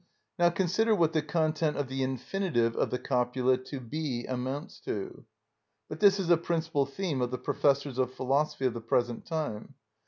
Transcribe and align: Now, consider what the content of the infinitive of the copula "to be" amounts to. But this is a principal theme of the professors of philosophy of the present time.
Now, 0.39 0.49
consider 0.49 0.95
what 0.95 1.13
the 1.13 1.21
content 1.21 1.77
of 1.77 1.87
the 1.87 2.01
infinitive 2.01 2.75
of 2.75 2.89
the 2.89 2.97
copula 2.97 3.55
"to 3.65 3.79
be" 3.79 4.25
amounts 4.25 4.79
to. 4.79 5.25
But 5.89 5.99
this 5.99 6.19
is 6.19 6.31
a 6.31 6.37
principal 6.37 6.87
theme 6.87 7.21
of 7.21 7.29
the 7.29 7.37
professors 7.37 7.99
of 7.99 8.11
philosophy 8.11 8.65
of 8.65 8.73
the 8.73 8.81
present 8.81 9.27
time. 9.27 9.75